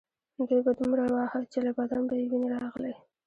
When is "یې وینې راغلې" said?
2.19-2.93